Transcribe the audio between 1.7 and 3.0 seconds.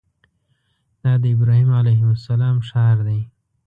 علیه السلام ښار